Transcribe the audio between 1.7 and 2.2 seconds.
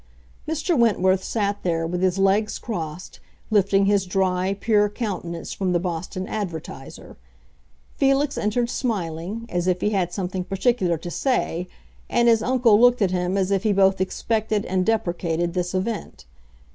with his